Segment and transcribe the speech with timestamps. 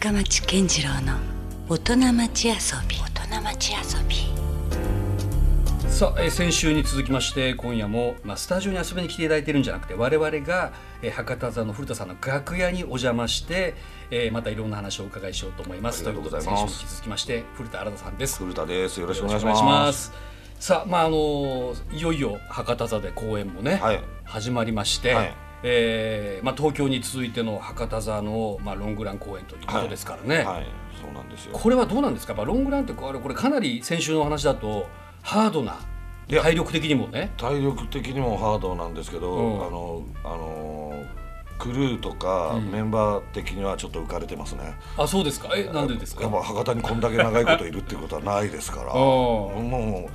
[0.00, 1.18] 深町健次郎の
[1.68, 2.54] 大人町遊
[2.88, 2.96] び。
[2.96, 4.16] 大人町遊び。
[5.90, 13.74] さあ、えー先週に続きまして今夜も、まあ、スタジオに遊びに来ていただいてるんじゃなくて我々が、えー博多座の古田さんの楽屋にお邪魔して、
[14.10, 15.98] えーまたいろんな話をお伺いしようと思います。
[16.08, 16.60] ありがとうございとます。
[16.62, 18.38] うことで先週に続きまして古田新太さんです。
[18.38, 19.00] 古田です。
[19.00, 20.04] よろしくお願いします。
[20.04, 20.12] す。
[20.60, 24.00] さあまああのいよいよ博多座で公演もね、はい。
[24.24, 30.66] 始まりまして、はいえーまあ、東京に続いての博多座の、まあ、ロングラン公演ということですからね、はい、
[31.00, 31.52] そうなんですよ。
[31.52, 34.86] これはどうなんですか、まあ、ロングランってこれこれかなり先週のお話だと
[35.22, 35.78] ハードな
[36.28, 37.32] 体力的にもね。
[37.36, 39.66] 体力的にもハードなんですけど、うん。
[39.66, 40.92] あのあの
[41.58, 42.70] クルーとかうん。
[42.70, 44.74] メンバー的にはちょっと浮かれてますね。
[44.96, 45.50] あそうですか？
[45.56, 46.22] えなんでですか？
[46.22, 48.98] やっぱ博多にこんだけ長いこといるっていうことはないですから、 うん。
[49.68, 50.10] もう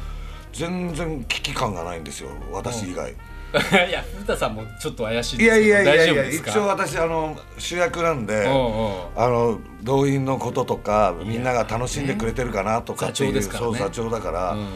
[0.53, 2.29] 全然危機感がないんですよ。
[2.51, 3.13] 私以外。
[3.89, 8.45] いや古田さんもちょっと怪しいいやいやいやいや、一応私あの主役なんで。
[8.47, 13.41] あの動員のこととかみんなが楽しんでくれてるかなとかっていう、ね。
[13.41, 14.67] そう座長だから、うん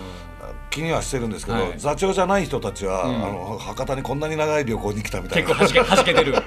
[0.79, 1.73] 気にはしてるんですけど、はい。
[1.77, 3.15] 座長じゃない人たちは、うん。
[3.15, 5.49] あの博多にこんなに長い旅行に来たみたいな。
[5.49, 6.33] 結構はじけはじけてる。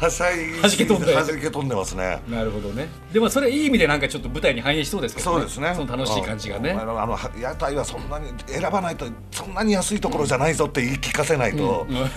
[0.00, 2.20] はしゃいはじけ飛んではじけ飛んでますね。
[2.28, 2.88] なるほどね。
[3.12, 5.72] でもそれいい意味でなんかちょっと舞台に反映しそうですけどそうですね。
[5.76, 6.72] その楽しい感じがね。
[6.72, 11.96] あのあのは屋台はそんなに選ばないとそんなに安いところじゃないぞって言い聞かせないと、うん。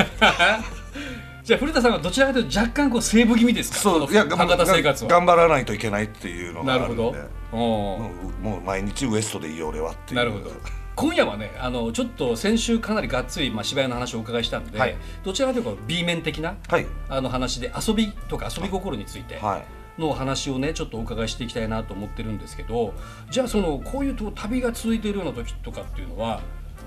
[1.44, 3.78] じゃあ古田さんはどちらかというと若干こうセーブ気味ですか？
[3.78, 4.12] そう。
[4.12, 5.10] いやの博多生活は。
[5.12, 7.22] 頑張らないといけないっていうのがなるほあるん。
[7.22, 10.18] でどもうもう毎日ウエストでいいよ俺はっていう。
[10.18, 10.52] なるほど
[10.96, 14.96] 今夜はねあのちょっと先週かなりがっつり、まあ、芝居の話をお伺いしたんで、はい。
[15.24, 16.88] どちらかというと B 面的なはい。
[17.10, 20.02] あの話で遊びとか遊び心についてはい。
[20.02, 22.94] のお話をねちょっとお伺いしていきたいなと思ってるんですけど
[23.32, 26.42] じゃあそのこういうと旅が続いているような時とかっていうのは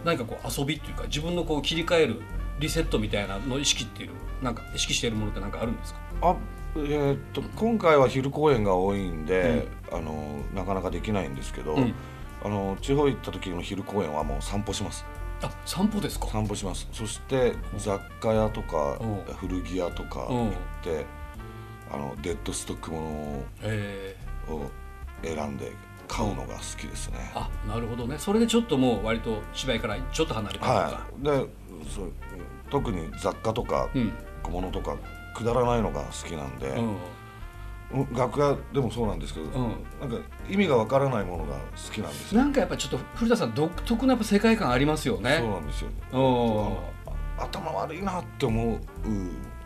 [0.04, 2.20] 何かこう遊びっていうか自分のこう切り替える
[2.60, 4.10] リセットみたいなのを意識っていう
[4.42, 6.00] なんか意識しているものって何かあるんですか？
[6.20, 6.36] あ
[6.76, 11.94] えーっと今回は昼公演が多いんで、あのなかなかできないんですけど、うん
[12.44, 15.04] あの地方行った時の昼公演はもう散歩します。
[15.42, 16.26] あ散歩ですか？
[16.28, 16.88] 散歩します。
[16.92, 19.34] そして雑貨屋とかうん。
[19.34, 20.36] 古着屋とかうん。
[20.36, 21.06] 行って
[21.92, 24.16] あのデッドストックもえ
[24.48, 24.70] のを
[25.22, 25.72] 選んで
[26.06, 28.16] 買うのが好きですね、あなるほどね。
[28.18, 31.22] それでちょっともう割と芝居からちょっと離れたりとか、はい。
[31.22, 31.30] で
[31.94, 32.12] そう
[32.70, 34.12] 特に雑貨とかうん。
[34.42, 34.96] 小物とか
[35.36, 36.96] くだらないのが好きなんで、うん
[38.12, 39.52] 楽屋でもそうなんですけど、ん。
[40.00, 40.16] なんか
[40.48, 42.40] 意味がわからないものが好きなんですよ。
[42.40, 45.90] なんかやっぱちょっと古田さん独特なやっぱ世界観ありますよそうねなんですよ。
[47.38, 48.80] 頭悪いなって思う。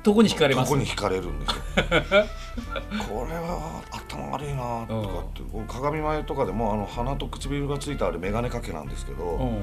[0.03, 0.69] どこに惹かれます。
[0.71, 1.63] とこに惹かれるんですよ。
[3.09, 9.63] これは頭悪いなとかって、鏡前とかでもあの鼻と唇がついたあれ眼鏡かけなんですけど、うん。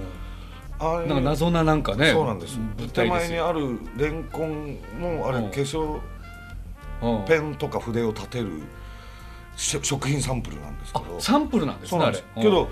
[0.80, 3.09] あれなんか謎ななんかねそうなんです物手体ですよ。
[3.09, 5.52] 前にあるレンコンもあれうん。
[5.52, 6.02] 化粧うん
[7.28, 8.50] ペンとか筆を立てる
[9.56, 12.24] し食品サンプルなんですけあどサンプルなんですねあれ。
[12.36, 12.70] けど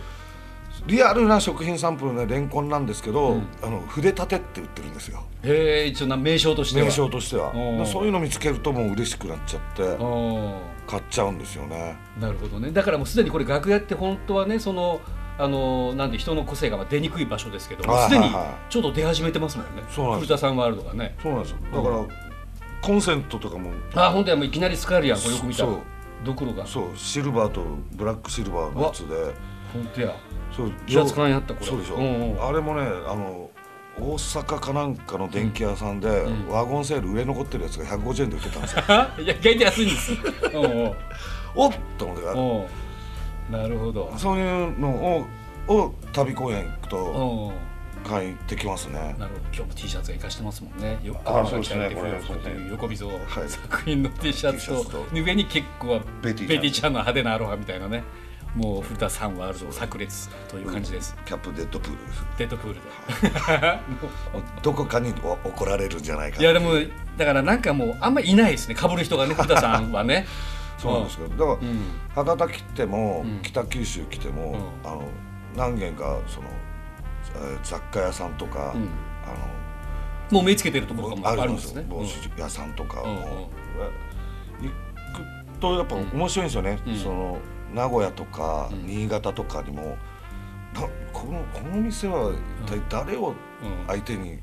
[0.85, 3.47] リアルな食品サンプルのレンコンなんですけど、うん。
[3.63, 5.23] あの筆立てって売ってるんですよ。
[5.43, 6.85] うんへえ一応な名称としては。
[6.85, 7.51] 名称としては。
[7.85, 10.53] そういうの見つけるともう嬉しくなっちゃってうん。
[10.85, 11.97] 買っちゃうんですよね。
[12.19, 12.71] なるほどね。
[12.71, 15.01] だからもうすでにこれ楽屋って本当はねその
[15.39, 18.71] あのなんで人の個性がまあ出にくい場所ですけどすでにはいはい。
[18.71, 19.83] ちょっと出始めてますもんね。
[19.89, 20.27] そうなんです。
[20.27, 21.15] 古田さんワールドがね。
[21.21, 21.57] そうなんですよ。
[21.73, 22.05] だから、
[22.81, 23.71] コンセントとかも。
[23.95, 25.69] あ本当やもういきなり使えるやんこれよく見たら。
[25.69, 25.79] そう。
[26.25, 26.65] ドクロが。
[26.65, 26.97] そう。
[26.97, 29.15] シルバーとブラックシルバーのやつで。
[29.73, 30.15] 本当や。
[30.55, 30.71] そう。
[30.85, 31.65] 気圧感やったこれ。
[31.65, 32.47] そうでしょ、うんうん。
[32.47, 33.49] あれもねあの
[33.99, 36.47] 大阪かなんかの電気屋さんで、ん。
[36.47, 38.83] ワゴンセール売れ残ってるやつが150円で売ってたんですよ。
[39.23, 40.11] いや意外と安いんです。
[40.53, 40.93] うんうん。
[41.55, 43.61] おっと思ってうん。
[43.61, 44.13] なるほど。
[44.17, 45.25] そういうのを
[45.67, 47.53] を旅公演行くと
[48.07, 49.41] うん買いてきますねなるほど。
[49.47, 50.99] 今日も T シャツが活かしてますもんね。
[51.03, 51.89] よあそうですね。
[51.93, 53.13] これという横溝は
[53.45, 53.49] い。
[53.49, 54.83] 作品の T シャツと。
[54.85, 58.03] と上に結構はベベティちゃんの派手なアロハみたいなね。
[58.55, 61.15] もう古田さんワールド炸裂という感じです。
[61.25, 61.97] キャップデッドプール
[62.37, 63.79] デッドプールで。
[64.63, 66.73] どこかにお怒られるんじゃないかいやでも
[67.17, 68.75] だからなんかもうあんまいないですね。
[68.75, 70.25] 被る人がね 古田さんはね。
[70.77, 72.35] そうなんですけどだから、うん。
[72.35, 73.41] 博多来ても、うん。
[73.41, 74.89] 北九州来ても、うん。
[74.89, 75.03] あの
[75.55, 76.76] 何軒かその、えー
[77.63, 78.89] 雑貨屋さんとか、うん。
[79.25, 79.57] あ
[80.31, 81.85] もう目つけてるところもあるんですね。
[81.87, 83.49] 帽子屋さんとかも、
[84.59, 84.69] 行
[85.13, 86.95] くとやっぱ面白いんですよね、うん。
[86.97, 87.37] その
[87.73, 88.87] 名古屋とか、うん。
[88.87, 89.97] 新潟とかにも。
[90.73, 90.81] な
[91.13, 92.33] このこの店は
[92.65, 93.35] 一体誰をうん
[93.87, 94.37] 相手に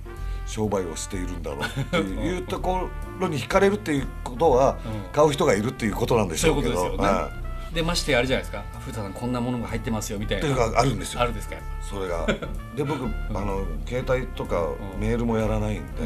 [0.47, 2.89] 商売をしているんだろうっていうとこ
[3.21, 5.13] ろに惹かれるっていうことは、うん。
[5.13, 6.75] 買う人がいるっていうことなんでしょうけど。
[6.75, 7.21] そういうことですよね。
[7.21, 7.44] はい
[7.75, 8.63] でましてやあれじゃないですか。
[8.81, 10.79] 古田さんこんなものが入ってますよみたいな。
[10.79, 11.21] あるんですよ。
[11.21, 12.27] あるんですかそれが。
[12.77, 15.01] で僕、あの携帯とかん。
[15.01, 16.03] メールもやらないんで、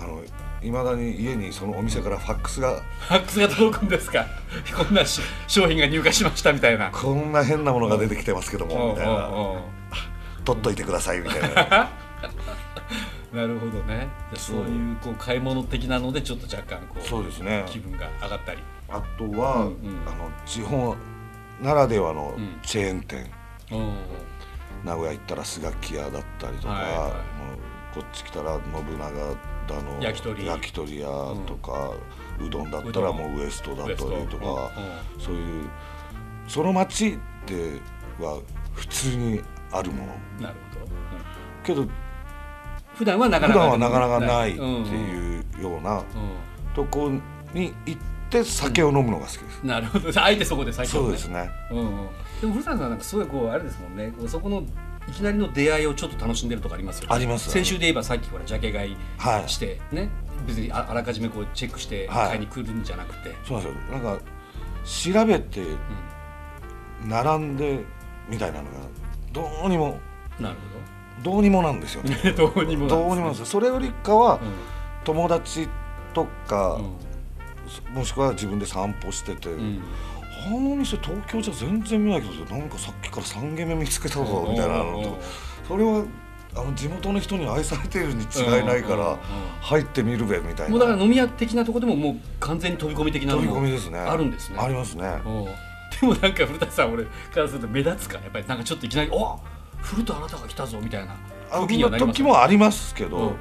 [0.00, 0.22] あの
[0.62, 4.26] いまだに家にそのお店からファックスがファックスが届くんですか？
[4.76, 6.90] こんなし商品が入荷しましたみたいな。
[6.90, 9.30] こんな変なものが出てきてますけどもみたいな。
[10.44, 11.90] 取っといてくださいみたいな。
[13.32, 14.08] なるほどね。
[14.34, 17.64] そういうこう買い物的なのでちょっと若干こうそうですね。
[17.66, 18.58] 気分が上がったり
[18.92, 19.74] あとは、うんうん。
[20.06, 20.94] あの地方
[21.60, 22.60] ならではのうん。
[22.62, 23.30] チェーン店、
[23.70, 23.94] うん
[24.84, 27.12] 名古屋行ったらスガキ屋だったりとか、はいはい。
[27.94, 29.10] こっち来たら信長
[29.68, 30.46] だの焼き鳥。
[30.46, 31.06] 焼き鳥屋
[31.46, 31.92] とか、
[32.44, 34.36] うどんだったらもうウエストだったりとか、ウエス
[35.18, 35.24] ト。
[35.26, 35.70] そういう
[36.48, 37.80] その町って
[38.18, 38.40] は
[38.74, 39.40] 普通に
[39.70, 40.12] あるもの。
[40.38, 40.90] うんなるほど、うん。
[41.62, 41.86] けど
[42.96, 44.66] 普段はなか普なか段はなかなかないってうん。
[44.66, 44.84] うん。
[44.84, 46.04] いうようなう
[46.74, 47.08] とこ
[47.54, 48.12] に行って
[48.44, 50.22] 酒を飲むのが好きです、んなるほど。
[50.22, 51.50] あえてそこで最初そうですね。
[51.70, 52.08] うんうん、
[52.40, 54.12] でも古田さんなんかすごいこうあれですもんね。
[54.26, 54.62] そこの
[55.08, 57.14] いきなりの出会いをちょっと楽しんでるとかありますよね。
[57.14, 57.50] あります。
[57.50, 59.48] 先週で言えばさっきほらジャケ買いはい。
[59.48, 60.08] してね、
[60.46, 62.28] 別にああらかじめこうチェックしてはい。
[62.28, 63.98] 買いに来るんじゃなくて、そうなんですよ。
[63.98, 64.22] なんか
[64.84, 65.62] 調べて
[67.04, 67.84] 並んで
[68.28, 68.70] みたいなのが
[69.32, 69.98] どうにも
[70.40, 70.56] なる
[71.22, 71.38] ど。
[71.38, 72.14] うにもなんですよね。
[72.14, 73.46] ほ どどうにもどうにもなんですよ。
[73.46, 74.38] それよりかはうん。
[75.04, 75.68] 友達
[76.14, 77.11] とか、うん
[77.92, 79.82] もしくは自分で散歩してて、うん
[80.44, 85.16] あの店東京じゃ全然見ないけどなんかさっきから3軒目見つけたぞみたいなのとか
[85.68, 86.04] それは
[86.54, 89.16] あの地元の人に愛されているに違いないから
[89.60, 90.70] 入ってみるべみたいな。
[90.70, 93.98] もうだから飲み屋的なところでももう完全に飛び込み的なの飛びも込みですね。
[93.98, 94.58] あるんですね。
[94.58, 95.04] ありますね。
[95.24, 95.28] う。
[95.28, 95.52] んで
[96.02, 99.38] もなんか古田さん俺からすると目立つかやっぱりなんかちょっといきなり「お
[99.80, 101.16] 古田あなたが来たぞ」みたいな。
[101.98, 103.16] 時もありますけど。
[103.16, 103.32] うんうん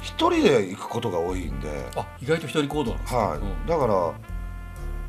[0.00, 1.68] 一、人で行くことが多いんで。
[1.96, 3.20] あ意外と一人行動なんですね。
[3.20, 3.66] はい、うん。
[3.66, 4.12] だから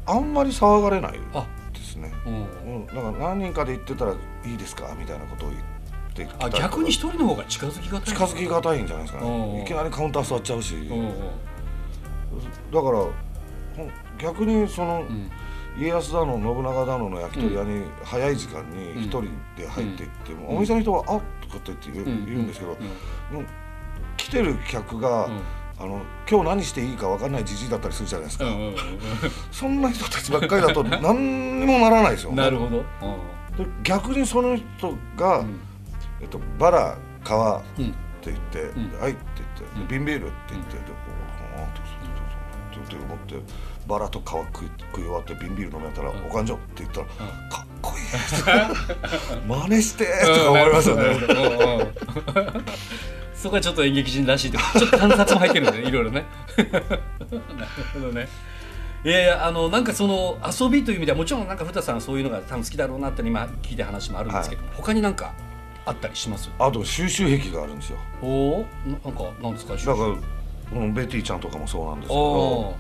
[0.06, 2.12] あんまり騒がれないあですね。
[2.26, 2.34] うん。
[2.74, 4.16] うん、だから何人かで行ってたらい
[4.54, 4.96] いですか？
[4.98, 5.62] みたいなことを言っ
[6.14, 6.64] てきたありとか。
[6.64, 9.54] 逆に一人の方が近づきがたい近づきがたいんじゃないですかうんうん。
[9.56, 11.10] ねいきなりカウンター座っちゃうし、うんうん。
[11.12, 13.12] だからほん
[14.18, 15.30] 逆にその、うん。
[15.78, 19.22] 家康だの信長だのの焼き鳥屋に早い時間に一人
[19.56, 20.58] で入っていっても、うん。
[20.58, 22.26] お店の人は「あっ」とかって言って言う,、うん。
[22.26, 22.76] 言うんですけど、
[23.32, 23.36] うん。
[23.38, 23.46] もう
[24.30, 25.42] 来てる客が、うん。
[25.82, 28.76] あの今日何していいか分かんないじじいだったりするじゃないですか、うんうんうん
[29.50, 32.32] そんな人たちばっかりだと何にもならないですよ。
[32.32, 32.80] う んなるほど。
[33.58, 35.60] で逆にその人が、うん。
[36.22, 39.02] えっと、バラ皮ってうん言って「ん。
[39.02, 39.88] はい」って言って「うん。
[39.88, 40.92] 瓶ビール」って言って「でこ
[41.56, 43.36] うあーってって思って
[43.88, 46.26] バラと皮食い食い終わって瓶ビール飲みやったら「うん。
[46.28, 47.08] おかんじょ」って言ったらん
[47.50, 48.04] 「かっこいい」
[49.48, 51.04] 真似してとか思いますよね。
[53.42, 54.58] そこはちょっと演劇人らしいと。
[54.78, 55.88] ちょっと観察も入ってるんでね。
[55.88, 56.26] いろいろね。
[56.58, 57.02] なる
[57.94, 58.28] ほどね。
[59.06, 65.32] いやいやあのなんかその遊びという意味ではもちろんなんか古田さんはそういうのが多分好きだろうなって今聞いた話もあるんですけど、他になんか
[65.86, 66.52] あったりします？
[66.60, 67.98] あと収集癖があるんですよ。
[68.22, 69.74] おおなんかなんですか？
[69.76, 72.76] だからうんベティちゃんとかもそうなんですけど。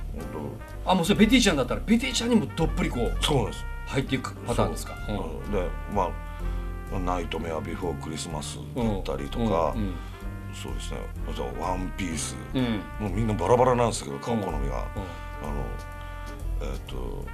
[0.86, 3.66] あもうそれベティちゃんだったらベティちゃんにもどっぷりこう当そうなんです。
[3.88, 4.94] 入っていくパターンですか？
[5.08, 5.18] そう。
[5.46, 5.52] うん。
[5.54, 6.10] でま
[6.94, 9.94] あ「ナイトメアビフォークリスマス」だったりとか、うん
[10.54, 11.00] そうですね。
[11.30, 12.36] あと「ワンピース。
[12.54, 12.62] うん。
[12.62, 14.69] うんもうみんなバラバラなんですけど顔好みが、うん。
[14.69, 14.86] あの
[16.62, 17.25] えっ、と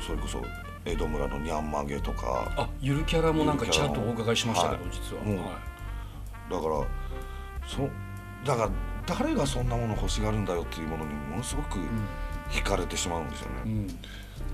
[0.00, 0.42] それこそ
[0.84, 2.52] 江戸村のニャンマゲとか。
[2.56, 4.92] あゆるキャラもなんかちらっとお伺いしましたけど、はい。
[4.92, 5.48] 実は、うんはい。
[6.50, 6.86] だから
[7.66, 7.88] そ
[8.44, 8.70] だから
[9.06, 11.78] 誰がそんなもの欲しがるんだよっていうものにものすごく
[12.50, 13.98] 惹かれてしまうんですよね、うん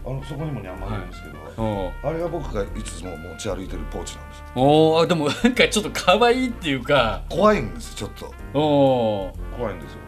[0.04, 5.06] あのそこにもニャンマゲあるんですけど、おあれが僕がいつも持ち歩いてるポーチなんですおー。
[5.06, 7.22] でもなんかちょっと可愛いっていうか。
[7.28, 8.58] 怖いんですちょっと。
[8.58, 9.98] お怖いんですよ。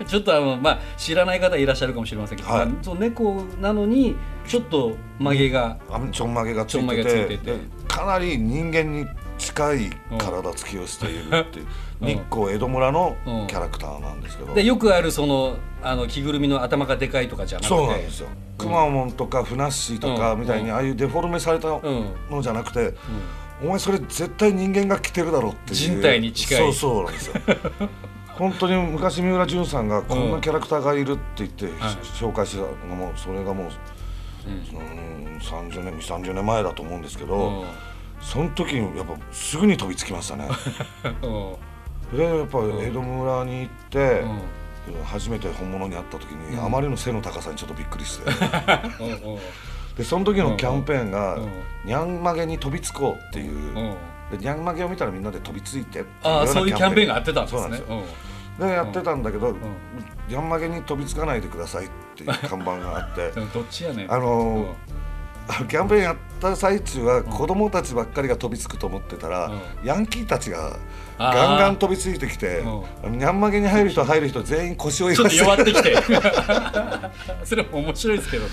[0.00, 2.66] ー ちょっとあのまあ知らない方いらっしゃるかもしれませんけど、はい。
[2.66, 4.16] まあそう猫なのに
[4.46, 7.52] ちょっと曲げが、あちょんまげがついちょんまげがついてて。
[7.52, 9.06] でかなり人間に
[9.42, 11.66] 近い体つきをしているっていう、
[12.00, 12.08] うん。
[12.08, 17.68] 日光江戸村のうんキャラクターなんですけど、でよくあるそのあの着ぐるみの頭がでかいとかじゃなくて。
[17.68, 18.28] そうなんですよ。
[18.56, 22.94] くまモンとかふなっしーとかうんみたいにああいうデフォルメされたうん、のじゃなくて、
[23.62, 25.76] お前それ絶対人間が着てるだろっていう。
[25.76, 26.58] 人体に近い。
[26.58, 27.34] そうそうなんですよ。
[28.38, 31.74] 本当に昔三浦淳さんがこんなキャラクターがいるって言って、はい。
[32.18, 33.68] 紹介したのがもうそれがもう、
[34.46, 35.34] うん。
[35.34, 37.64] うん、30年30年前だと思うんですけど、うん
[38.22, 40.48] その時にやっぱすぐに飛びつきましたね。
[41.22, 42.16] うん。
[42.16, 45.04] でやっぱ江戸村に行って、うん。
[45.04, 46.64] 初めて本物に会った時に、うん。
[46.64, 48.30] あまりの背の高さにちょっとびっくりして。
[49.96, 51.50] でその時のキャンペーンがうん
[51.84, 53.96] 「にゃんまげに飛びつこう」っていう、
[54.38, 57.60] にゃんまげを見たらみんなで飛びついてああよそういうキャンペーンがあってたんですね。
[57.60, 58.66] そうなんですよ。
[58.66, 59.54] でやってたんだけど、
[60.28, 63.32] にゃんまげに飛びつかないでくださいっていう看板があって。
[63.38, 64.12] うんどっちやねん。
[64.12, 64.76] あのーあの
[65.68, 70.76] キャンペーンやった最中は子供たちばっかりが飛びつくと思ってたら、うヤンキーたちが
[71.18, 75.96] ガンガン飛びついてきてうあのニャンマゲに入る人入る人全員腰をちょっと弱ってきて。
[77.44, 78.46] それも面白いですけど。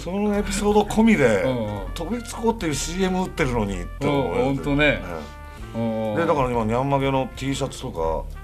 [0.00, 1.90] そのエピソード込みでうんうん。
[1.94, 5.02] 飛びつこうっていう CM 打ってるのにって思うんほんとね。
[5.74, 6.14] うん。
[6.14, 8.41] でだから今ニャンマゲの T シャツとか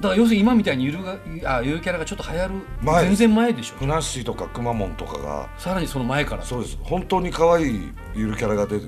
[0.00, 3.04] だから要するに今みたいにゆるがあゆるキャラがちょっと流行る前。
[3.06, 3.74] 全然前でしょ。
[3.76, 5.48] ふなっしーとかくまモンとかが。
[5.58, 6.44] さらにその前から。
[6.44, 6.78] そうです。
[6.82, 8.86] 本当に可愛いゆるキャラが出て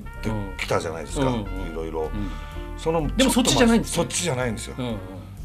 [0.59, 2.31] きたじゃないですか、うんうんいろいろ、うん。
[2.79, 4.97] そのでもそっちじゃないんですよそっちじゃないんですよ、うんうん。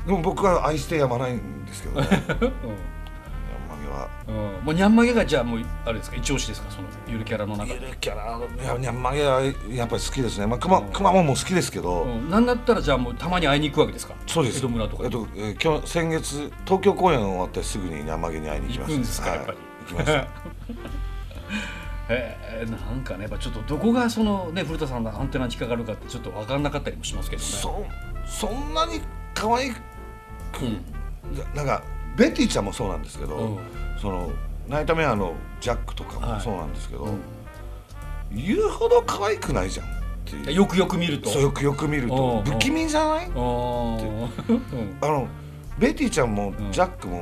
[0.05, 2.07] でも僕は愛してやまないんですけどね。
[2.41, 2.47] うん。
[2.47, 4.34] うん
[4.65, 7.73] もうニャンマゲがじゃあもうあれですか一押しですかそのゆるキャラの中で。
[7.75, 10.47] ゆるキャラいやニャンマゲはやっぱり好きですね。
[10.47, 12.29] まあくまくまモンも好きですけど、うん。
[12.31, 14.15] なんだったらじゃあもうたまに会いに行くわけですか？
[14.25, 14.57] そうです。
[14.57, 19.21] 江戸村とかえっと、えー今日先月東京公演終わってすぐにニャンマゲに会いに行きました行くんです。
[19.21, 19.57] かはいやっぱり。
[19.81, 20.27] 行きました
[22.09, 27.47] えーなんかねやっぱちょっとどこがそのね古田さんのアンテナに引っかかるかってちょっと分かんなかったりもしますけどね。
[27.47, 27.85] そ
[28.25, 29.01] そんなに
[29.35, 29.75] 可愛く
[30.61, 31.55] うん。
[31.55, 31.83] なんか
[32.17, 33.59] ベティちゃんもそうなんですけど、うん。
[34.01, 34.31] その
[34.67, 36.33] ナイトメアのジャックとかはい。
[36.35, 37.19] もそうなんですけど、うん。
[38.31, 39.89] 言うほど可愛くないじゃんっ
[40.25, 40.53] ていう。
[40.53, 41.29] よくよく見ると。
[41.29, 42.41] そうよくよく見ると。
[42.43, 43.25] 不気味じゃない？
[43.25, 45.27] あーうんあの
[45.77, 46.71] ベティちゃんもん。
[46.71, 47.21] ジャックも、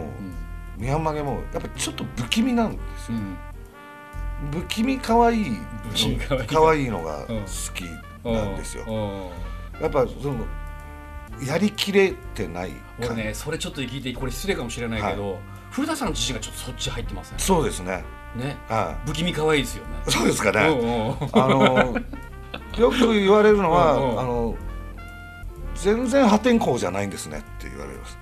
[0.77, 0.83] うん。
[0.83, 4.61] ミャンマゲもやっぱちょっと不気味なんですよ、うん。
[4.61, 5.45] 不気味可愛い
[5.89, 6.89] 不気味可愛い。
[6.89, 7.45] のがうん好
[7.75, 7.83] き
[8.25, 9.81] なんですよ、うん。
[9.81, 10.45] やっぱその
[11.41, 15.39] やりきれてない俺感ねそれちょっと聞いてこれ失礼かもしれないけど、
[15.71, 17.37] 古田さん自身がちょっとそっち入ってますね。
[17.39, 18.03] そうですね。
[18.35, 18.57] ね。
[18.67, 19.91] は不気味可愛いですよね。
[20.07, 20.59] いそうですかね、
[21.33, 21.95] あの
[22.77, 24.55] よく言われるのは、あの
[25.75, 28.17] 全然破天荒じゃないんですねって言われます。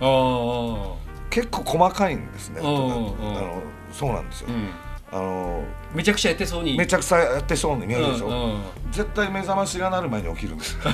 [1.29, 2.59] 結構細かいんですね。
[2.61, 4.69] あのそうなんですよ、うん。
[5.11, 5.63] あの
[5.93, 6.77] めちゃくちゃやってそうに。
[6.77, 8.61] めちゃくちゃやってそうに見えるでしょ、うんうん。
[8.91, 10.77] 絶対目覚ましが鳴る前に起きるんです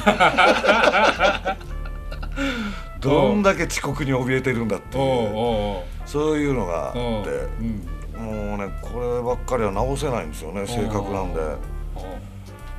[3.00, 5.84] どんだけ遅刻に怯えてるんだっていう。
[6.06, 7.00] そういうのがあって。
[7.00, 7.88] おううん。
[8.17, 11.39] もうねこればっかりは直せないんですよね性格なんで。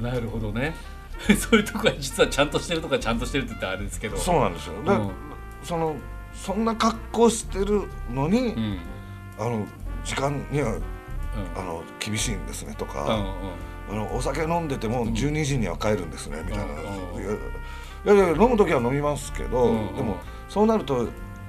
[0.00, 0.74] なるほどね。
[1.38, 4.16] そういうとこは実はちゃんとしてるとかちゃんとしてるって言ったらあれですけど。
[4.16, 4.82] そうなんですよ。
[4.84, 5.10] で、うん。
[5.62, 5.96] その
[6.32, 8.78] そんな格好してるのに、うん。
[9.38, 9.66] あの
[10.04, 10.80] 時間にはうん。
[11.56, 13.32] あの厳しいんですねとか、うんうん
[13.90, 17.38] あのお酒飲んでても12時には帰るんですね、みたいな、うん
[18.04, 20.16] いやいや飲む時は飲みますけど、うんでも
[20.48, 21.08] そうなると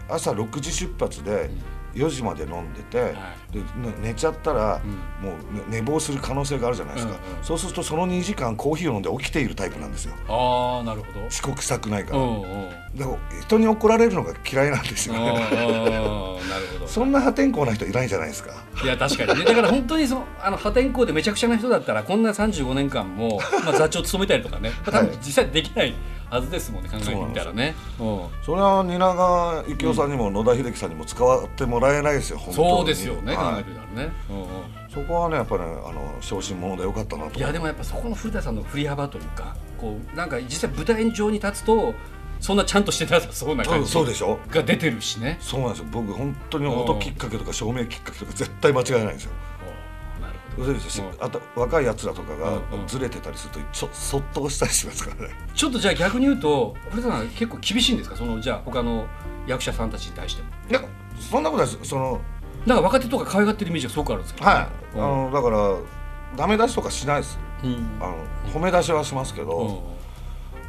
[0.09, 1.49] 朝6時出発で
[1.93, 3.65] 4時まで飲んでて、はでね
[4.01, 4.91] 寝ちゃったら、うん。
[5.29, 10.13] もうね寝坊する可能性があるじゃないですか、うんうんそうするとその2時間コーヒーを飲んで起きているタイプなんですよ。
[10.27, 11.25] ああなるほど。
[11.27, 12.69] 遅刻したくないから、うんうん。
[12.95, 16.87] でも人に怒られるのが嫌いなんですあよねーなるほど。
[16.87, 18.51] そんな破天荒な人いないじゃないですか。
[18.83, 19.45] いや確かにね。
[19.45, 24.71] だから本当にそのあの破天荒でめちゃくちゃな人だったらこんな35年間も、まあ、座長務めたりとかね。
[24.85, 25.95] 多分実際できないは
[26.39, 27.75] ずですもんね考えてみたらね。
[27.99, 32.69] うんそれは蜷川幸雄さんにも野田秀樹さんにも使ってもらえないですよ、本当に。
[32.69, 33.53] そうですよね、はい。
[33.53, 34.47] 考えてみたらね、うんうん。
[34.93, 37.39] そこはねやっぱり、ね、あの小心者でよかったなと。
[37.39, 41.93] いやでもやっぱそこの古田さんの振り幅というかこうなんか実際舞台上に立つと
[42.39, 45.37] そんなちゃんとしてなさそうな感じそうでしょが出てるしね。
[45.41, 45.87] そうなんですよ。
[45.91, 49.31] 僕本当に音きっかけとか照明きっかけとか絶対間違いないんですよ
[51.21, 52.87] あと若いやつらとかがうんうん。
[52.87, 55.33] ずれてたりするとちょそっと押したりしますからね。
[55.55, 58.15] ちょっとじゃあ逆に言うと古田さん結構厳しいんですか？
[58.15, 59.05] そのじゃあ他の
[59.47, 60.49] 役者さんたちに対しても。
[60.69, 60.81] いや
[61.19, 61.89] そんなことないです。
[61.89, 62.19] その
[62.65, 65.75] なんか若手とか可愛がってるイメージがすごくあるんですけどね、はいあのだから
[66.35, 67.39] ダメ出しとかしないです。
[67.63, 67.69] うん。
[67.71, 68.15] うんあの
[68.53, 69.47] 褒め出しはしますけうん。
[69.47, 69.83] ど、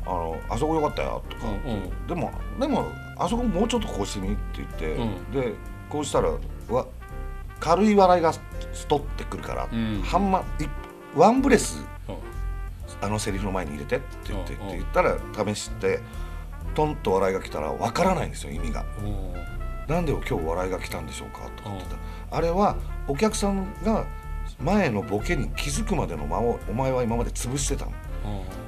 [0.07, 2.07] あのあそこよかったよとか、うんうん。
[2.07, 2.87] でもでも
[3.19, 5.31] あそこもうちょっとこうしてみって言って、うん。
[5.33, 5.55] で
[5.89, 6.31] こうしたら
[6.69, 6.87] わ
[7.61, 10.02] 軽い笑いがストってくるから、うん。
[10.02, 10.43] ハンマい
[11.17, 12.17] ワンブレスうん。
[13.02, 15.17] あのセリフの前に入れてって言って,、って言ったら
[15.55, 16.00] 試して
[16.75, 18.85] トンと笑いが来たらわからないんですよ意味が。
[19.02, 19.31] うん
[19.88, 21.97] なんで今日笑いが来たんでしょうかとかって言った。
[21.97, 22.00] ら
[22.31, 22.76] あれは
[23.09, 24.07] お客さんが
[24.61, 27.93] 前のボケに気づくまでの間をお前は今まで潰してたの。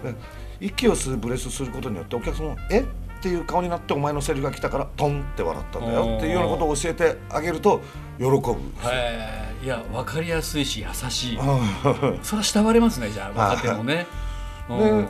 [0.02, 0.14] で
[0.61, 2.80] 息を吸うブレスすることによってお客さんも「え？
[2.80, 2.84] っ?」
[3.23, 7.81] ていう顔になってお前のセリフが来たからトンって笑ったんだよっていうようなことを教えてあげると
[8.19, 8.57] 喜ぶ
[9.62, 11.37] いや分かりやすいし優しい。
[11.38, 12.21] うん。
[12.25, 14.07] それは慕われますねじゃあ若手もね。
[14.69, 15.09] うでん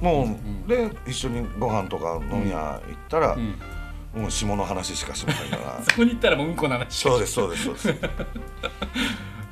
[0.00, 4.22] もう、んで一緒にご飯とか飲み屋行ったら、うん。
[4.22, 5.82] もう下の話しかしませんから。
[5.88, 6.94] そこに行ったらもううんこの話。
[6.94, 7.94] そうですそうですそうです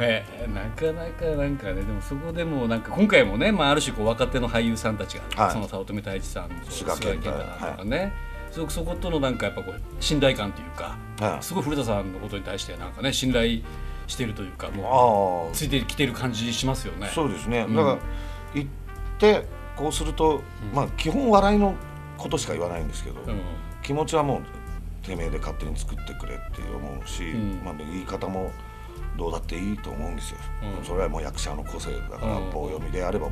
[0.00, 5.52] えーなかなかなんかねでもそこでもなんか今回もね、まあ、ある種こう若手の俳優さんたちが、はい。
[5.52, 8.12] その早乙女太一さんと菅健太とかね、
[8.52, 11.42] すごくそことのなんかやっぱこう信頼感というかはい。
[11.42, 13.60] すごい古田さんのことに対してなんかね信頼
[14.06, 17.10] してるというかもあうついてきてる感じしますよね。
[17.14, 17.76] そうですね、うん。
[17.76, 17.98] だから
[18.54, 18.70] 行っ
[19.18, 19.44] て
[19.76, 21.74] こうすると、まあ基本笑いの
[22.16, 23.40] ことしか言わないんですけど、うん。
[23.82, 27.62] 気持ちはもうてめえで勝手に作ってくれって思うし、ん。
[27.64, 28.50] まあ、言い方も
[29.18, 30.38] どうだっていいと思うんですよ、
[30.78, 30.84] うん。
[30.84, 32.50] それはもう役者の個性だから、うん。
[32.50, 33.28] 棒読みであれば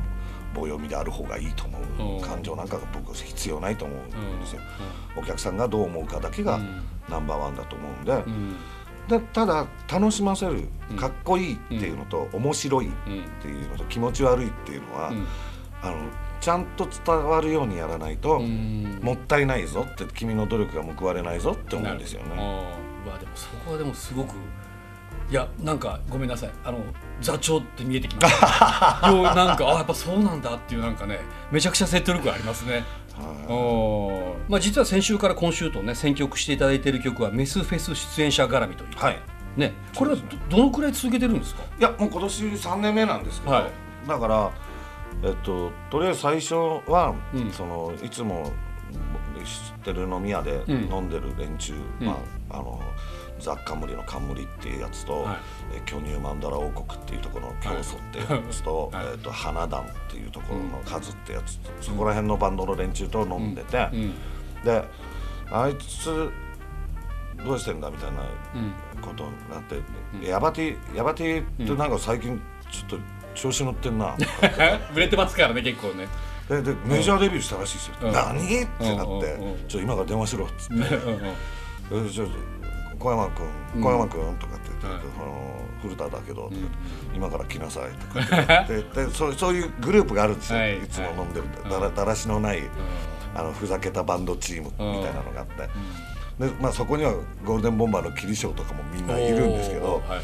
[0.53, 2.21] 棒読みである方がいいと思う、うん。
[2.21, 4.61] 感情なんかが僕は必要ないと思うんですよ、
[5.15, 6.83] お客さんがどう思うかだけがうん。
[7.09, 8.55] ナンバーワンだと思うんで,、うん。
[9.07, 10.97] でただ楽しませるうん。
[10.97, 12.91] かっこいいっていうのと、面白いっ
[13.41, 15.25] ていうのと気持ち悪いっていうのは、うん。
[15.81, 18.99] あのちゃんと伝わるようにやらないと、うん。
[19.01, 22.77] もったいないぞって君の努力が報われないぞって思うんですよね。
[23.09, 24.35] あでもそこはでもすごく
[25.29, 26.51] いやなんかごめんなさい。
[26.63, 26.79] あの
[27.19, 28.39] 座長って見えてきまし
[29.01, 29.07] た。
[29.11, 31.19] ようなんかあやっぱそうなんだっていうなんかね
[31.51, 32.83] めちゃくちゃ説得力ありますね。
[34.47, 39.17] まあ、実は先週から今週とね選曲していただいている曲はメスフェス出演者絡みという、はい。
[39.57, 40.17] ね、これは
[40.49, 41.63] どどのくらい続けてるんですか？
[41.79, 44.07] いやもう今年3年目なんですけど、はい。
[44.07, 44.51] だから、
[45.23, 46.53] えっと、とりあえず最初
[46.87, 47.51] は、うん。
[47.51, 48.51] そのいつも
[49.43, 50.89] 知ってる飲み屋でうん。
[50.93, 52.07] 飲んでる連中、うん。
[52.07, 52.17] ま
[52.51, 52.79] あ、あの
[53.39, 55.37] ザ・冠の冠っていうやつと、はい。
[55.77, 59.05] え巨乳マンダラ王国っていうところの教祖っていうやつと,、はい。
[59.11, 64.13] えっと花壇っていうところの数ってやつと、そこら辺のバンドの連中と飲んでて、うん。
[64.63, 64.83] で
[65.51, 66.29] あいつ
[67.45, 68.17] どうしてんだみたいな
[68.55, 68.73] うん。
[69.01, 69.79] ことになって、
[70.27, 72.41] ヤバティヤバティってなんか最近
[72.71, 72.99] ちょっと
[73.35, 74.15] 調子乗ってんな、
[74.95, 76.07] 売れてますからね結構ね。
[76.49, 78.11] ででメジャーデビューしたらしいですよ、うん。
[78.13, 78.63] 何？
[78.63, 82.11] ってなって、うんうんうんちょ今から電話しろっつって。
[82.11, 82.27] ちょ
[82.99, 84.95] 小山君小山君とかって言って、はい。
[84.95, 86.53] あの古田だけど、ん。
[87.15, 90.77] 今から来なさいとかって言って でそうそういうグループがあるんですよ、はい。
[90.77, 91.71] い、つも飲んでる、はい。
[91.71, 92.63] だらだらしのない、
[93.35, 95.69] あのふざけたバンドチームみたいなのがあって、
[96.39, 97.13] でまあ、そこには
[97.43, 100.21] ゴールデンボンバーの桐翔とかもみんないるんですけどはいはい。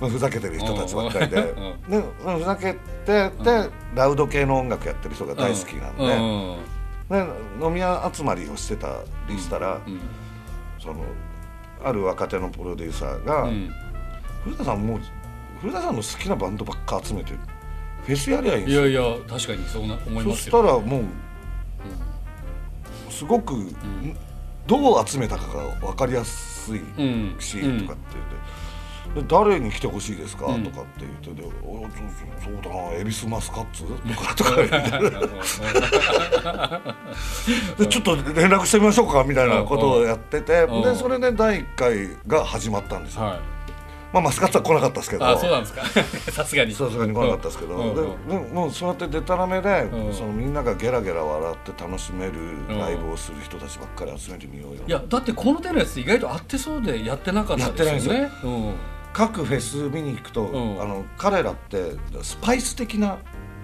[0.00, 1.36] まあ、ふざけてる人たちばっかりで。
[1.40, 2.74] うふざけ
[3.06, 7.58] てで、ラウド系の音楽やってる人が大好きなんで,、うん。
[7.60, 8.88] で飲み屋集まりをしてた
[9.28, 10.00] りしたら、うん。
[10.80, 10.96] その
[11.84, 13.70] ある若手のプロデューサーが、うん。
[14.44, 15.00] 古田さんもう
[15.60, 17.32] 古田さんの好きなバンドばっか集めて
[18.04, 18.88] フェスやりゃいいんですよ。
[18.88, 20.62] いやいや確かにそうな思いそしますよ。
[20.62, 21.04] たらもう、
[23.10, 23.54] すごく、
[24.66, 27.80] どう集めたかが分かりやすいうんし、うん。
[27.80, 28.34] とかって言って。
[28.34, 28.40] で
[29.22, 30.64] 誰に来てほしいですか、うん。
[30.64, 33.88] とかって言ってで「おそうそうそうだなエビスマスカッツ?」と
[34.22, 34.68] かとか言っ
[37.76, 39.24] てでちょっと連絡してみましょうか？
[39.24, 40.82] みたいなことをやっててうん。
[40.82, 43.22] でそれで第1回が始まったんですよ。
[43.22, 43.40] はい。
[44.12, 45.26] まあマスカッツは来なかったですけど。
[45.26, 45.82] あそうなんですか。
[46.30, 46.72] さすがに。
[46.72, 47.94] さすがに来なかったですけど、うん。
[47.96, 48.02] で
[48.54, 50.14] もうそうやってでたらめで、うん。
[50.14, 52.32] そのみんながゲラゲラ笑って楽しめる
[52.68, 58.30] ライブをする人たちばっかり集めてみようよ、いやだってこの手のやつ意外と合ってそうでやってなかったですよね。
[58.44, 58.74] うん
[59.14, 60.82] 各フェス見に行くと、うん。
[60.82, 63.16] あの彼らってスパイス的な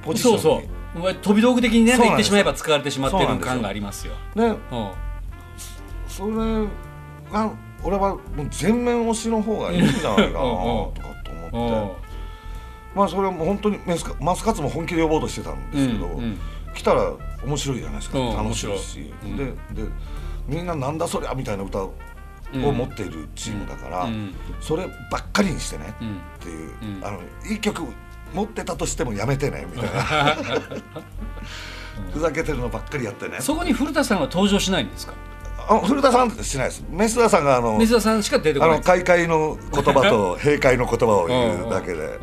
[0.03, 0.41] ポジションに。
[0.41, 0.63] そう
[1.03, 1.15] そう。
[1.17, 2.31] 飛び道具的にねそうなんです。
[2.31, 3.53] 言ってしまえば使われてしまってるそうなんですよ。
[3.53, 4.07] 感があります。
[4.07, 4.15] よ。
[4.35, 4.57] でうん。
[6.09, 6.33] それ
[7.33, 10.53] が俺はもう全面推しの方がいいんじゃないかなう
[10.89, 11.97] んとかと思って、
[12.95, 16.39] まあそれはもう本当にメスカマスカッツも本気で呼ぼうとしてたんですけど、うんうん。
[16.75, 17.13] 来たら
[17.45, 19.91] 面白いじゃないですか、うん楽しいし、面白いでで
[20.47, 21.95] みんななんだそりゃみたいな歌を
[22.53, 24.35] 持っているチームだから、うん。
[24.61, 26.17] そればっかりにしてね、うん。
[26.17, 27.05] っていう、うん。
[27.05, 27.83] あのいい曲
[28.35, 30.37] 持ってたとしてもやめてねみたいな。
[32.13, 33.39] ふざけてるのばっかりやってね。
[33.41, 35.15] そこに古田さんは登場しないんですか？
[35.69, 36.85] あ古田さんしないです。
[36.91, 42.19] メスダさんがあの水田さんしか出てこあないの開会の言葉と 閉会の言葉を言うだけで。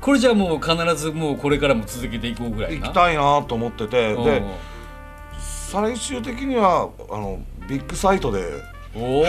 [0.00, 2.86] これじゃあもう必ずもうこれからも続けていこうぐらいな。
[2.86, 4.14] 行きたいなと思ってて。
[4.14, 4.24] うん。
[4.24, 4.42] で
[5.38, 7.38] 最終的にはあの
[7.70, 8.44] ビッグサイトで。
[8.92, 9.26] おおい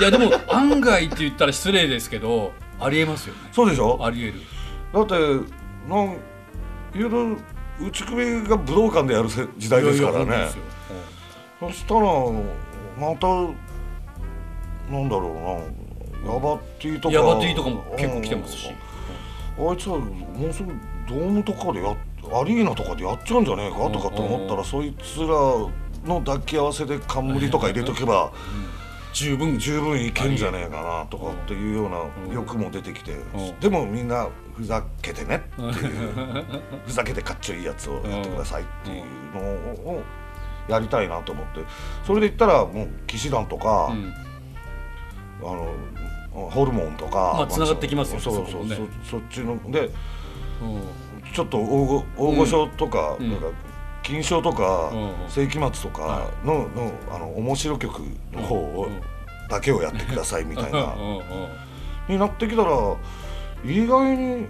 [0.00, 3.40] やでも案外って言ったら失礼ですけどありえますよね。
[3.50, 3.98] そうでしょ？
[4.00, 4.34] ありえる。
[4.94, 5.14] だって
[5.88, 6.12] なん
[6.94, 7.36] いろいろ
[7.84, 10.48] 打ち首が武道館でやるせ時代ですからね。
[11.58, 12.00] そしたら
[12.96, 13.26] また
[14.88, 15.70] なんだろ
[16.24, 17.14] うなヤバティとか。
[17.14, 18.68] ヤバティとかも結構来てますし。
[18.68, 20.72] あいつはもうすぐ
[21.08, 23.44] ドームとかでやアリーナとかでやっちゃうん。
[23.44, 25.26] じゃねえかとかと思ったうんらそいつら
[26.04, 28.32] の抱き合わせで冠とか入れとけば
[29.12, 29.58] 十分。
[29.58, 33.16] 十分いけんじゃねえかなとかっていうような欲も出てきて
[33.60, 36.44] でもみんなふざけてねっていう。
[36.86, 39.40] ふざけてかっちょいいやつをやってくださいっていうの
[39.90, 40.02] を
[40.68, 41.60] やりたいなと思って。
[42.04, 44.12] それで言ったらもう騎士団とか、うん。
[45.42, 45.68] あの
[46.50, 49.90] ホルモンとか、まあ繋がってきますよねそうそうそうそっちので
[50.62, 51.32] うん。
[51.32, 53.30] ちょっと大御大御所とか,、うん。
[53.30, 53.46] なんか
[54.10, 58.88] 金賞とか、うん世紀末とかの,、のあの面白曲の方を
[59.48, 60.94] だけをやってくださいみたいな。
[62.08, 62.70] になってきたら
[63.64, 64.48] 意外に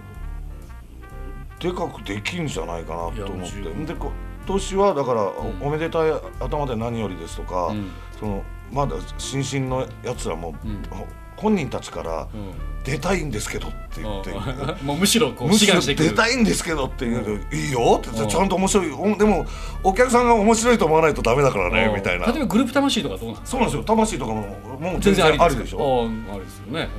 [1.59, 3.61] でかくできんじゃないかなと思って。
[3.61, 4.11] で今
[4.47, 5.27] 年はだから、ん。
[5.61, 7.91] おめでたい頭で何よりですとか、うん。
[8.19, 10.81] そのまだ新進のやつらも、うん。
[10.89, 11.05] ほ
[11.41, 12.71] 本人たちからうん。
[12.83, 14.31] 出たいんですけどって言って。
[14.31, 14.37] うん。
[14.85, 17.23] もうむしろこうむしろ出たいんですけどって言う。
[17.23, 18.91] と、いいよってちゃんと面白い。
[18.91, 19.45] おでも
[19.83, 21.95] お客さんが面白いと思わないとダメだからねうん。
[21.95, 22.25] みたいな。
[22.25, 23.83] 例えばグループ魂とかどうなんそうなんですよ。
[23.83, 24.41] 魂とかも
[24.79, 26.89] もう全然ありでしょああありですよね、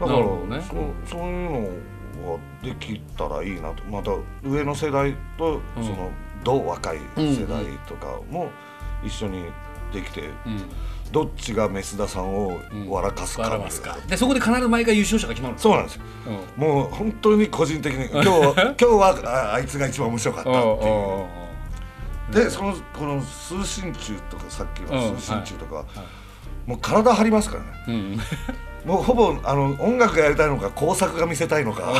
[0.00, 0.64] だからね。
[1.06, 3.84] そそういうのができたらいいなと。
[3.90, 5.84] また上の世代とうん。
[5.84, 6.10] その
[6.42, 8.48] 同若い世代とかも
[9.04, 9.44] 一緒に
[9.92, 10.62] できて、うんうん
[11.12, 13.98] どっちがメスダさんをうん笑かすかみたいな笑わすか。
[14.08, 16.02] でそこで必ず毎回優勝者が決まるそうなんですよ。
[16.56, 16.62] うん。
[16.62, 22.44] もう本当に個人的に 今日は今日はああいつが一番面白かったっていう。
[22.44, 25.84] でそのこの通信中とかさっきの通信中とか、
[26.66, 27.68] もう体張りますからね。
[27.88, 27.94] うん。
[27.94, 28.20] う ん
[28.88, 31.92] もうほぼあの音楽がやりたいのか工作が見せたいのか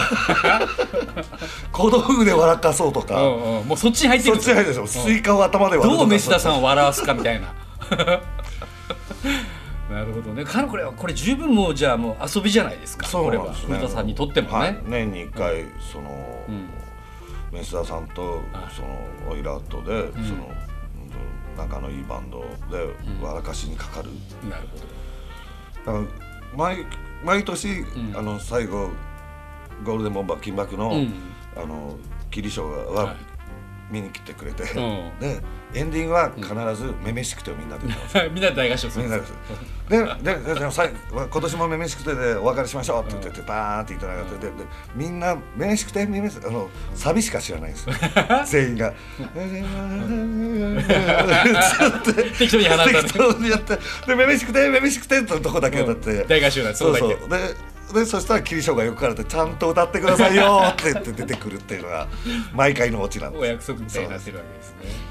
[1.72, 3.64] 小道具で笑かそうとか、うんう。
[3.64, 4.36] んもうそっちに入ってる。
[4.36, 7.48] っち入るでしょ、スイカを頭でどうメスダさんを笑わすかみたいな
[9.90, 10.44] なるほどね。
[10.44, 13.06] かこれはこれ十分もうじゃあもう遊びじゃないですか。
[13.06, 13.74] そうなんですね。
[13.74, 13.78] は。
[13.80, 16.68] 古田さんにとってもね、はい、年に1回、その、うん。
[17.52, 18.42] メスダさんとはい。
[18.74, 20.70] そのオイラートで、そのうん
[21.58, 24.08] 仲のいいバンドで笑かしにかかる、
[24.48, 24.68] なる
[25.84, 25.98] ほど。
[25.98, 26.12] だか
[26.52, 26.86] ら毎
[27.24, 27.86] 毎年、ん。
[28.14, 28.90] あの最後
[29.84, 31.12] ゴールデンボンバー金箔の、うん。
[31.56, 31.96] あの
[32.30, 33.16] キリショーははい。
[33.90, 35.18] 見に来てくれて、ん。
[35.18, 35.42] で
[35.74, 39.04] エンディングは必ず「めめしくて」をみんなで歌う んですよみんなで大合唱する。
[39.04, 39.24] みんなで
[39.90, 40.94] でででで最後
[41.30, 44.52] 今年もめめしくてでお別れしましょうって言っててバーンっていただいてでで
[44.94, 47.94] みんなめめしくてめめしくてあのサビしか知らないんですよ。
[48.46, 48.92] 全員が。
[52.38, 57.08] 適当に鼻歌で適当にやってでめめしくてめめしくてってとこだけだって、大合唱なんですそうそう。
[57.28, 62.06] ででそしたらキリショーがよくからってちゃんと歌ってくださいよって言って出てくるっていうのが
[62.54, 63.42] 毎回のオチなんです。
[63.42, 65.09] お約束みたいになってるわけですね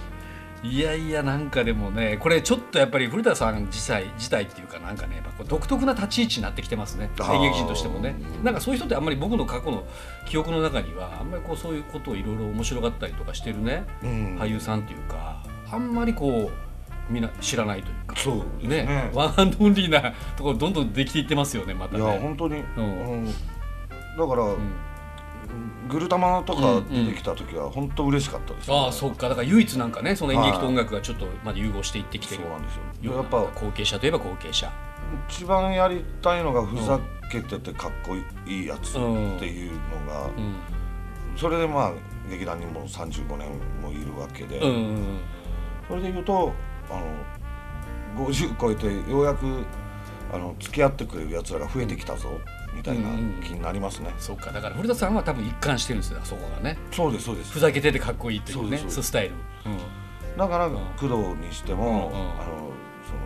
[0.61, 7.09] いやいやなんかでもねこれちょっとやっぱり古田さん自体自体っていうかなんかねやっぱこう独特な立ち位置になってきてますね。
[7.17, 8.15] 演劇人としてもね。
[8.43, 9.85] なんかそういう人ってあんまり僕の過去の
[10.25, 14.37] 記憶の中にはあんまりこうそういうことをいろいろ面白がったりとかしてるね、うん。
[14.37, 18.83] 俳優さんっていうかあんまりこうみんな知らないというかそうね。
[18.83, 22.05] ねワンハンドオンリーなところどんどんできていってますよねまたいね。
[22.05, 22.63] や本当に、ん。
[22.75, 23.25] うん。
[23.25, 23.31] だ
[24.27, 24.88] から、うん
[25.89, 29.29] グルタマとかうんうん出てきた時は本当嬉しかったです、ああそうか。
[29.29, 32.41] だから唯一なんかねその演劇と音楽がちょっとまだ融合していってきてる。
[32.43, 33.13] そうなんですよ。
[33.15, 34.71] やっぱ後継者といえば後継者。
[35.27, 36.99] 一番やりたいのがふざ
[37.31, 40.55] けててかっこいいやつっていうのが、うん。
[41.35, 41.93] それでまあ
[42.29, 43.49] 劇団にも35年
[43.81, 45.19] もいるわけで、うんうん
[45.87, 46.53] それで言うと
[46.91, 46.99] あ
[48.19, 49.65] の50超えてようやく
[50.31, 52.29] あの付き合ってくれるやつらが増えてきたぞ
[52.73, 53.09] みたいな
[53.43, 54.51] 気になりますね、そうか。
[54.51, 56.19] だから古田さんは多分一貫してるんですよ。
[56.23, 56.77] そこがね。
[56.91, 57.51] そうですそうです。
[57.51, 58.77] ふざけててかっこいいっていうね。
[58.87, 59.35] そうスタイル、
[60.37, 60.71] だからん。
[60.97, 62.31] 工藤にしても、うんうん。
[62.31, 62.71] あの
[63.05, 63.19] その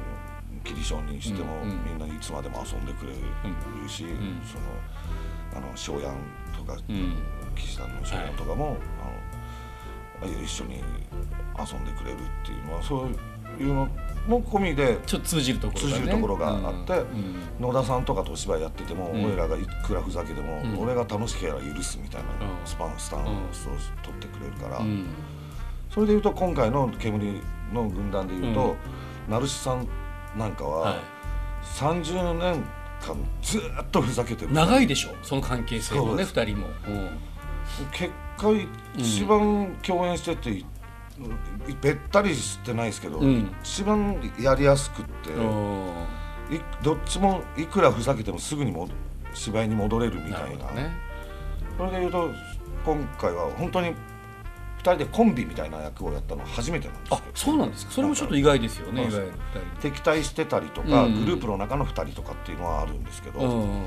[0.64, 1.84] キリシにしても、うんうん。
[1.86, 4.64] みんないつまでも遊んでくれるし、んその
[5.56, 6.16] あの翔やん
[6.58, 6.96] とか、うん。
[6.96, 7.16] うん
[7.56, 8.78] 岸田の翔やんとかも、
[10.22, 10.84] あの一緒に
[11.58, 13.18] 遊んでくれるっていうのはそういう
[13.60, 13.90] の
[14.28, 17.36] も込みでちょっと通じるところが、ね、通じるところがあってうん。
[17.60, 19.26] 野田さんとかとお芝居やってても、うん。
[19.26, 20.80] 俺らがいくらふざけても、うん。
[20.80, 22.66] 俺が楽しければ許すみたいなうん。
[22.66, 25.08] スパンスタンスを取ってくれるから、うん。
[25.90, 27.42] それでいうと今回の煙
[27.74, 28.76] の軍団でいうと、
[29.28, 29.88] 成志さん
[30.38, 31.02] なんかはは
[31.76, 32.64] 30年
[33.02, 34.54] 間ずーっとふざけてい、る。
[34.54, 35.10] 長いでしょ？
[35.22, 37.10] その関係性もねそう二人も、うん。
[37.92, 38.50] 結果
[38.96, 40.64] 一番共演してて、
[41.82, 43.56] べったりしてないですけど、うん。
[43.64, 45.32] 一番やりやすくって、
[46.84, 48.88] どっちもいくらふざけてもすぐにも
[49.34, 50.72] 芝居に戻れるみたいな。
[50.72, 50.92] ね。
[51.78, 52.30] それでいうと
[52.86, 53.94] 今回は本当に2
[54.82, 57.94] 人でコンビみたいな役をやったのは初めてなんですあそうなんですか？
[57.94, 59.10] それもちょっと意外ですよね
[59.82, 61.26] 敵対してたりとか、うん。
[61.26, 63.86] グループの中の2人とかっていうのはあるんですけど、うん。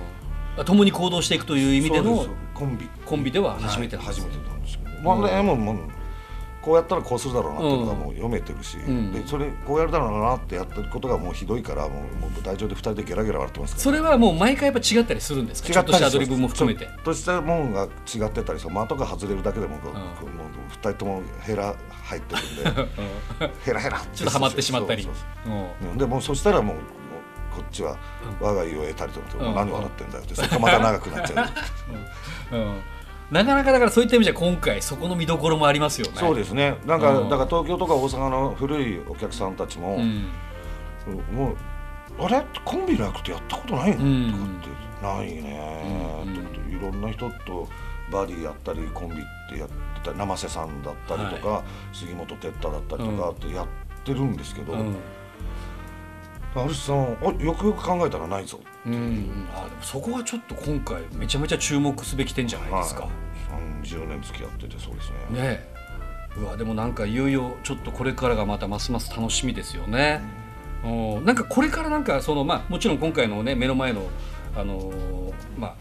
[0.58, 2.88] あ共に行動していくという意味でのコンビ。
[3.04, 5.76] コンビでは初めてなんですはい初めてなんですけど、まあねもうもう
[6.66, 9.12] こうやったらこうするだろうなっていうのがもう読めてるし、ん。
[9.12, 13.82] でそれこうやるだろうなってやってることがもうひどいからもうもう舞台上で2人でゲラゲラ笑ってますから。
[13.84, 15.72] それはもう毎回やっぱ違ったりするんですか？
[15.72, 16.86] ちょっとしたアドリブも含めて。
[16.86, 19.94] ちょっとしたもんが違ってたりそう的が外れるだけでもこう、ん。
[19.94, 23.52] もう2人ともヘラ入ってるんで。
[23.64, 25.08] ヘラヘラちょっとハマってしまったり。
[25.96, 26.84] でもうそしたらもうもう
[27.54, 27.96] こっちは
[28.40, 31.44] 我が家を得たりとか、うん何笑ってんだよって そこまた長くなっちゃ
[32.52, 32.56] う。
[32.56, 32.80] うん
[33.30, 36.12] なかなかだからそういった意味じゃ今回そこの見どころもありますよね。
[36.16, 36.78] そうですね。
[36.86, 37.28] なんか、うん。
[37.28, 40.26] だから東京とか大阪の古いお客さんたちも、うん。
[41.34, 41.56] もう
[42.22, 42.44] あれ？
[42.64, 44.60] コンビの役ってやったことないの、うん。
[44.62, 46.34] とかってないね、うん。
[46.36, 47.68] といろんな人と
[48.12, 49.18] バディやったりコンビっ
[49.52, 53.66] てやってたり生瀬さんだったりとか、杉本哲太だったりとかってやっ
[54.04, 54.96] てるんですけど、うん。
[56.54, 63.08] アルシさんあよくよく考えたらないぞうんあでもそこはちょっと今回めちゃめちゃ注目すべき点じゃないですか、は
[63.82, 65.40] い、30年付き合っててそうですね。
[65.40, 65.76] ねえ。
[66.38, 70.20] うわでもなんかいよいよちょっとこれからがまたますます楽しみですよね、
[70.84, 74.02] うん、なんかこれからなんかそのまあもちろん今回のね目の前の
[74.54, 75.74] あのーまあ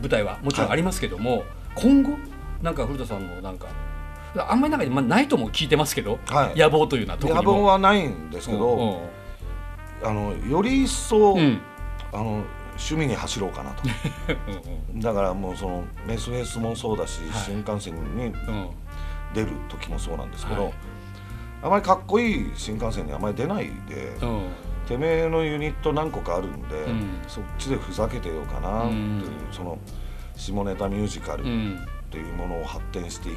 [0.00, 1.42] 舞台はもちろんありますけども、
[1.74, 2.16] 今後
[2.62, 3.66] なんか古田さんのなんか
[4.36, 6.58] あんまりなんか、まあ、ないとも聞いてますけど、はい。
[6.58, 7.42] 野望というのは特にも。
[7.42, 9.02] 野望はないんですけど、
[10.04, 11.60] あのより一層、うんうん
[12.12, 12.42] あの
[12.78, 13.82] 趣味に走ろうかなと。
[14.96, 17.30] だからもうそのメスフェスもそうだし、はい。
[17.44, 18.32] 新幹線に
[19.34, 20.72] 出る時もそうなんですけど、はい。
[21.62, 24.42] あまりかっこいい新幹線にあまり出ないで、うん。
[24.86, 27.20] てめえのユニット何個かあるんで、うん。
[27.26, 29.24] そっちでふざけてようかなっていう、うん。
[29.50, 29.78] その
[30.36, 31.86] 下ネタミュージカルっうん。
[32.10, 33.32] ていうものを発展してい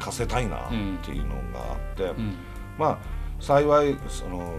[0.00, 0.68] かせたいなっ
[1.02, 2.34] ていうのがあって、うん。
[2.78, 2.98] まあ
[3.38, 4.54] 幸いその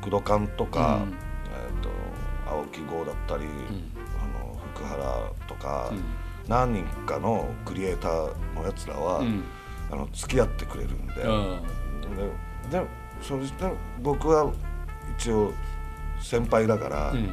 [0.00, 1.23] 工藤館とか、うん
[2.46, 3.50] 青木剛だったり、うん。
[4.22, 6.02] あの福原とか、うん。
[6.48, 9.44] 何人かのクリエイターのやつらは、うん。
[9.90, 11.60] あの付き合ってくれるんで、うん。
[12.70, 12.86] でで
[13.20, 14.52] そして僕は
[15.18, 15.52] 一応
[16.20, 17.30] 先輩だから、うん。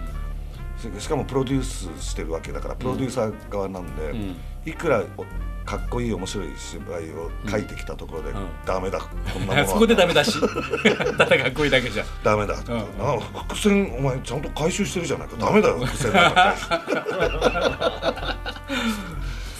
[0.78, 4.36] ししかもプロデュースしてるわけだからプロデューサー側なんで、うん。
[4.66, 5.26] いくらお
[5.66, 8.48] かっこいい面白い芝居を書いてきたところで、うん。
[8.66, 9.00] ダメだ。
[9.00, 9.68] こんなものは。
[9.70, 10.40] そこでダメだし。
[11.18, 12.06] ただかっこいいだけじゃ。
[12.24, 12.56] ダメだ。
[12.56, 12.80] うん。
[13.00, 16.56] あ伏線お前ちゃんと回収してるじゃないか、ダメだよ伏線なんか。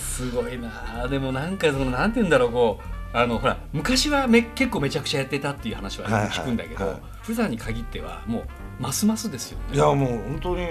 [0.02, 1.08] すごいな。
[1.08, 6.30] でもなんかそのなんて言うんだろうこうあのほら昔はめ結構めちゃくちゃやってたっていう話ははいはい。
[6.30, 6.98] 聞くんだけど、はい。
[7.22, 8.44] 普段に限ってはもう
[8.80, 9.76] ますますですよね。
[9.76, 10.68] いやもう本当に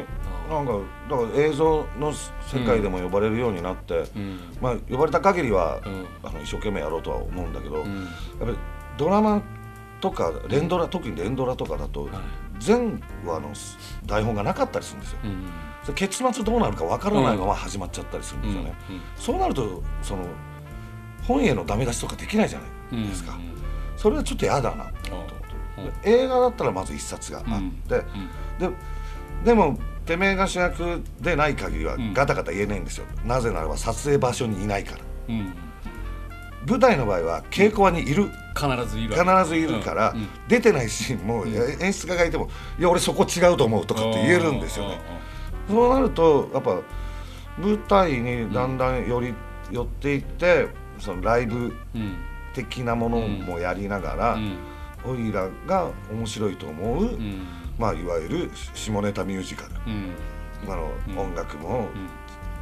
[0.48, 0.72] なんか
[1.09, 4.40] だから映像の世界でも呼ばれるようになって、うん。
[4.61, 6.07] まあ呼ばれた限りは、うん。
[6.22, 8.05] あの一生懸命やろうとは思うんだけど、うん。
[8.05, 8.09] やっ
[8.40, 8.57] ぱり
[8.96, 9.42] ドラマ
[10.00, 12.11] とか連ドラ、特に連ドラとかだと、はい。
[12.59, 13.53] 全話の
[14.05, 15.18] 台本がなかったりするんですよ、
[15.94, 19.00] 結末どうなるかわからないまま始まっちゃったりするんですよね、うん。
[19.16, 20.24] そうなるとその
[21.22, 22.61] 本へのダメ出しとかできないじゃ
[22.92, 23.38] ないですか、
[23.96, 25.26] それはちょっと嫌だなと思っ
[26.04, 27.44] 映画だったらまず一冊があっ
[27.88, 28.02] て、
[28.59, 28.70] で
[29.44, 32.12] でもてめえが主役でない限りはん。
[32.12, 35.04] ガタガタ言えないんですよ、なぜならば撮影場所にいないから。
[36.66, 40.14] 舞台の場合は稽古場にいる、必ずいる必ずいるから、
[40.48, 45.00] 出てないシーンも、演出家がいても「いや俺そこ違うと思う」とかって言えるんですよね。
[45.68, 46.80] そうなるとやっぱ
[47.59, 49.33] 舞台にだんだんより
[49.70, 50.68] 寄っていって
[51.01, 52.17] そのライブうん
[52.53, 54.57] 的なものもやりながら、うん。
[55.05, 57.47] オイラが面白いと思う、うん。
[57.79, 60.13] まあ、いわゆる下ネタミュージカル、うん。
[60.73, 61.19] あのうん。
[61.19, 62.09] 音楽もうん。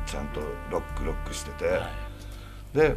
[0.06, 1.88] ちゃんとロックロックしてて、は
[2.74, 2.76] い。
[2.76, 2.96] で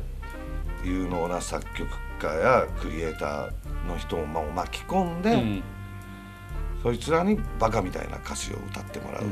[0.83, 3.51] 有能な作曲家やクリエイター
[3.87, 5.63] の人をまあ巻き込んで、うん。
[6.83, 9.23] そいつらにバカみたいな歌詞を歌ってもらう、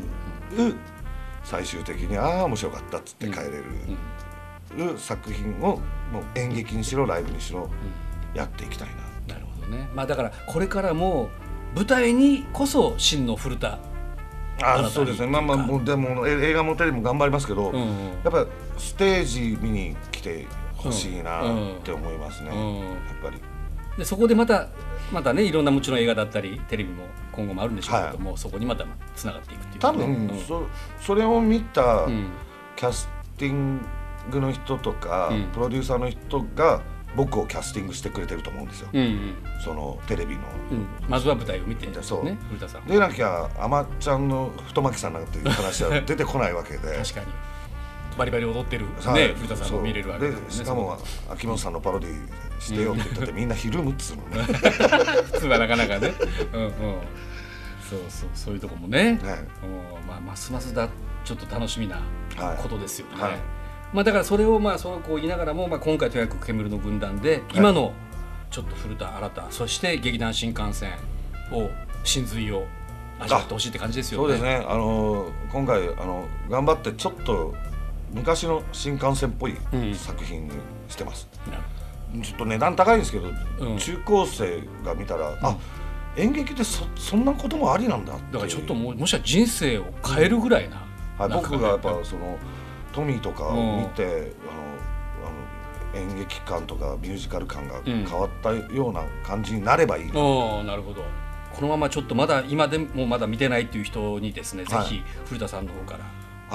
[1.43, 3.63] 最終的に「ああ面白かった」っつって帰れる、
[4.97, 5.79] 作品を
[6.12, 7.69] もう演劇にしろライブにしろ
[8.34, 8.88] やっていきたい
[9.27, 9.36] な。
[9.36, 9.89] なるほどね。
[9.95, 11.29] まあだからこれからも
[11.75, 13.79] 舞台にこそ真の古田。
[14.62, 15.27] あそうですね。
[15.27, 17.88] まあまあもうでもえ映画もテレビも頑張りますけど、うんうん。
[18.23, 18.45] やっぱ
[18.77, 23.38] ステージ見に来てほしいなって思いますね、うんやっぱり。
[23.97, 24.67] でそこでまた
[25.12, 29.79] またねいろんなもちろん映画だったりテレビも今後もあるんでしょうけども、そこにまたつながっていくっていう。
[29.79, 30.39] 多分、うん。
[30.39, 30.63] そ
[30.99, 32.27] それを見たうん。
[32.75, 33.86] キャスティング
[34.37, 35.43] の人とか、うん。
[35.51, 36.81] プロデューサーの人が
[37.15, 39.35] 僕をキャスティングしてくれてると思うんですよ、うんうん。
[39.63, 40.41] そのテレビの。
[40.71, 40.87] うん。
[41.07, 41.87] まずは舞台を見て。
[41.87, 42.25] ねそう。
[42.25, 42.85] 古田さん。
[42.85, 46.97] でなきゃあまちゃんの太巻さんなんていう話は 出てこないわけで。
[46.97, 47.25] 確かに。
[48.17, 49.29] バリバリ踊ってる、はい。
[49.29, 50.97] ね、古田さんも見れるわけでねしかも
[51.31, 52.11] 秋元さんのパロディ
[52.59, 54.43] してよって言ったってみんなひるむっつうのね。
[55.31, 56.13] 普通はなかなかね。
[56.53, 56.71] うんうん。
[57.89, 58.29] そうそう。
[58.33, 59.13] そういうとこもね。
[59.13, 59.19] ね。
[59.63, 60.07] うん。
[60.07, 60.89] まあ、ますますだ
[61.23, 62.01] ちょっと楽しみな
[62.37, 63.59] はいことですよね、はい
[63.93, 67.93] まあ、だからそれをまあそうこう言いながらも、まあ、今回とにかく煙の軍団で今の
[68.52, 70.91] ちょっと古田新太そして劇団新幹線
[71.52, 71.69] を
[72.04, 72.65] 真髄を
[73.19, 74.28] 味わってほしいって感じですよね。
[74.28, 74.65] そうですね。
[74.67, 77.54] あの今回あの頑張ってちょっと
[78.13, 79.93] 昔の新幹線っぽいうん。
[79.93, 80.52] 作品に
[80.88, 83.28] してます、なるちょっと値段高いんですけど、
[83.60, 83.78] うん。
[83.78, 85.58] 中高生が見たら、あ
[86.15, 90.78] 演劇ってそそんなこともありなんだだからちょっともうもしか人生を変えるぐらいな、
[91.17, 91.89] はい、僕がやっぱ。
[92.04, 92.38] その
[92.99, 94.12] トミーとかを見て、うん。
[94.12, 94.29] あの
[95.93, 97.83] あの演劇感とかミュージカル感がん。
[97.83, 101.03] 変わったような感じになればいいな、おーなるほど。
[101.53, 104.83] このままちょっとまだ今でもまだ見てないっていう人にですね、はい。
[104.83, 105.99] ぜひ古田さんの方から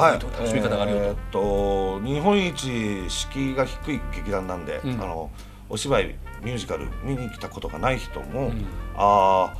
[0.03, 4.93] はい、楽しみ方があるよと、えーっと日本一敷居が低い劇団なんで、うん。
[4.95, 5.31] あの
[5.69, 8.65] お芝居ミュージカル見に来たことがない人も、ん。
[8.97, 9.57] ああ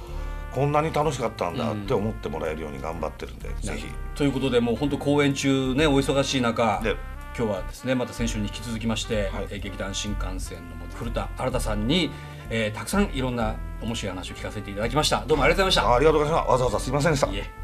[0.55, 1.83] こんなに楽しかったんだうん。
[1.83, 3.87] って思ってもらえるように頑張ってるんで、ぜひ。
[4.15, 6.97] ということでもう本当公演中ねお忙しい中で
[7.37, 9.47] 今日はですねまた先週に引き続きまして、はい。
[9.51, 12.11] えー劇団新幹線の古田新太さんに、
[12.51, 15.25] えーたくさんいろんな面白い話を聞かせていただきました。
[15.27, 16.53] どうもありがとうございまあありがとうございました。
[16.53, 17.64] わざわざすいませんでした